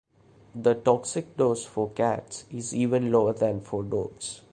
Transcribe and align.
The 0.55 0.73
toxic 0.73 1.37
dose 1.37 1.63
for 1.63 1.91
cats 1.91 2.45
is 2.49 2.73
even 2.73 3.11
lower 3.11 3.33
than 3.33 3.61
for 3.61 3.83
dogs. 3.83 4.41